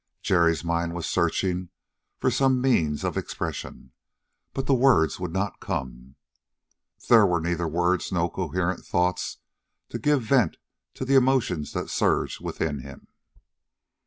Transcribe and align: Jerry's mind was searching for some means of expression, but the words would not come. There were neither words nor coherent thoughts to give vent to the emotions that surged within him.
Jerry's 0.23 0.63
mind 0.63 0.95
was 0.95 1.05
searching 1.05 1.69
for 2.17 2.31
some 2.31 2.59
means 2.59 3.03
of 3.03 3.17
expression, 3.17 3.91
but 4.51 4.65
the 4.65 4.73
words 4.73 5.19
would 5.19 5.31
not 5.31 5.59
come. 5.59 6.15
There 7.07 7.23
were 7.27 7.39
neither 7.39 7.67
words 7.67 8.11
nor 8.11 8.31
coherent 8.31 8.83
thoughts 8.83 9.37
to 9.89 9.99
give 9.99 10.23
vent 10.23 10.57
to 10.95 11.05
the 11.05 11.13
emotions 11.13 11.73
that 11.73 11.91
surged 11.91 12.41
within 12.43 12.79
him. 12.79 13.09